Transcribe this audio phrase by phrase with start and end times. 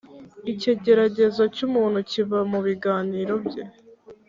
[0.51, 3.63] ikigeragezo cy’umuntu kiba mu biganiro bye.